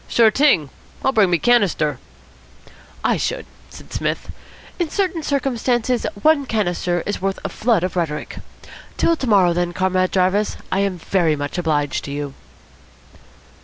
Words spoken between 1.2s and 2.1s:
me canister."